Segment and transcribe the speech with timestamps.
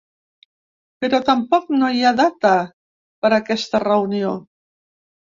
[1.03, 2.53] Però tampoc no hi ha data
[3.25, 4.33] per aquesta reunió.